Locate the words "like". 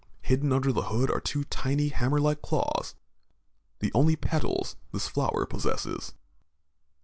2.19-2.41